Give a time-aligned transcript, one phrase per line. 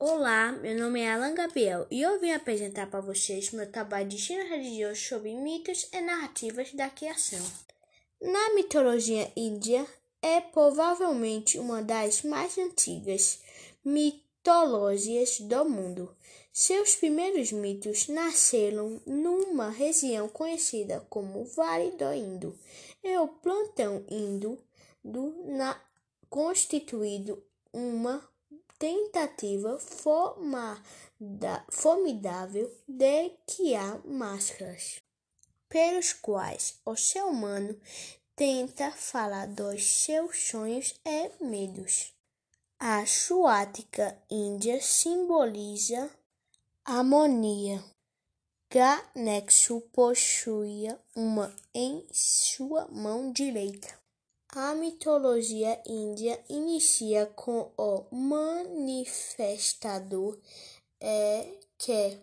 [0.00, 4.16] Olá, meu nome é Alan Gabriel e eu vim apresentar para vocês meu trabalho de
[4.16, 7.40] ensino religioso sobre mitos e narrativas da criação.
[8.20, 9.86] Na mitologia índia,
[10.20, 13.40] é provavelmente uma das mais antigas
[13.84, 16.14] mitologias do mundo.
[16.52, 22.58] Seus primeiros mitos nasceram numa região conhecida como Vale do Indo,
[23.02, 24.58] e o plantão indo
[25.04, 25.80] do, na,
[26.28, 27.40] constituído
[27.72, 28.33] uma
[28.78, 29.78] tentativa
[31.70, 35.00] formidável de criar máscaras,
[35.68, 37.78] pelos quais o ser humano
[38.36, 42.12] tenta falar dos seus sonhos e medos.
[42.78, 46.10] A suática índia simboliza
[46.84, 47.82] harmonia.
[48.70, 54.03] Ganexo possuía uma em sua mão direita.
[54.56, 60.38] A mitologia índia inicia com o manifestador
[61.00, 62.16] é, que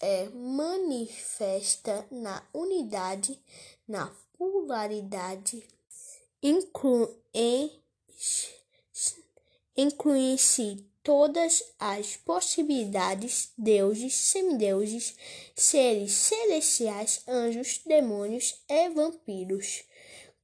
[0.00, 3.40] é manifesta na unidade,
[3.88, 5.66] na polaridade,
[9.74, 15.16] inclui-se todas as possibilidades, deuses, semideuses,
[15.56, 19.84] seres celestiais, anjos, demônios e vampiros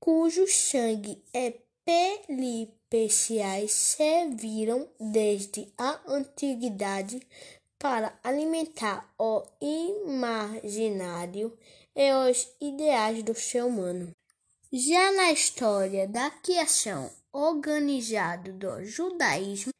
[0.00, 7.20] cujo sangue e peripeciais serviram desde a antiguidade
[7.78, 11.56] para alimentar o imaginário
[11.94, 14.10] e os ideais do ser humano.
[14.72, 19.72] Já na história da criação organizada do judaísmo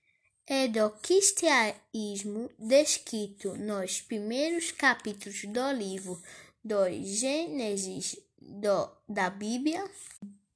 [0.48, 6.20] e do cristianismo, descrito nos primeiros capítulos do livro
[6.64, 9.88] do Gênesis do, da Bíblia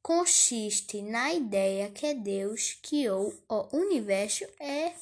[0.02, 4.92] consiste na ideia que Deus criou o universo e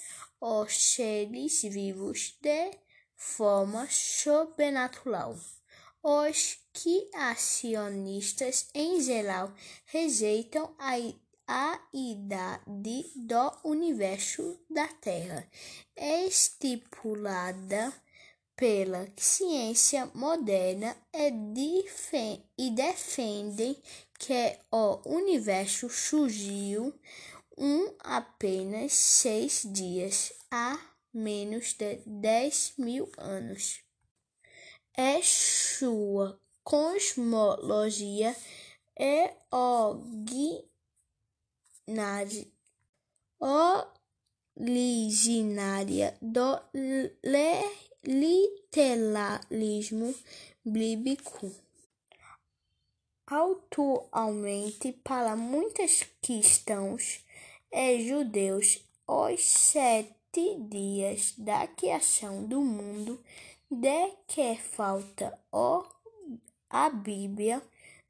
[0.41, 2.71] os seres vivos de
[3.17, 5.37] forma sobrenatural.
[6.03, 9.53] Os criacionistas, em geral,
[9.87, 10.95] rejeitam a,
[11.47, 15.49] a idade do universo da Terra,
[15.97, 17.93] estipulada
[18.63, 20.97] pela ciência moderna
[22.57, 23.77] e defendem
[24.17, 26.95] que o universo surgiu
[27.59, 30.79] um apenas seis dias há
[31.13, 33.83] menos de dez mil anos.
[34.97, 38.37] É sua cosmologia
[38.97, 39.35] é
[44.57, 46.61] originária do
[48.05, 50.15] literalismo
[50.65, 51.53] bíblico.
[53.27, 57.25] Atualmente, para muitos cristãos
[57.71, 63.23] e judeus, os sete dias da criação do mundo
[63.71, 65.39] de que falta
[66.69, 67.63] a Bíblia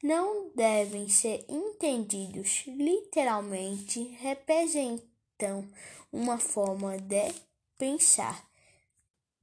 [0.02, 5.68] não devem ser entendidos literalmente, representam
[6.10, 7.32] uma forma de
[7.78, 8.51] pensar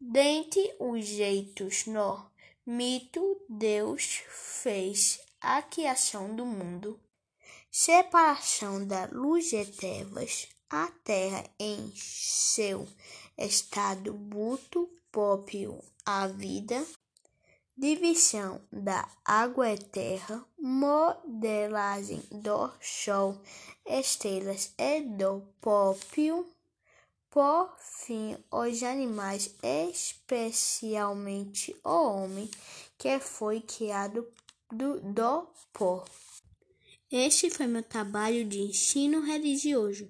[0.01, 2.25] Dentre os jeitos no
[2.65, 6.97] mito, Deus fez a criação do mundo,
[7.69, 12.87] separação da luz e trevas, a terra em seu
[13.37, 16.81] estado bruto próprio à vida,
[17.75, 23.37] divisão da água e terra, modelagem do sol,
[23.85, 26.47] estrelas e do próprio
[27.29, 32.49] por fim, os animais, especialmente o homem,
[32.97, 34.27] que foi criado
[34.71, 36.03] do, do pó.
[37.11, 40.09] Este foi meu trabalho de ensino religioso.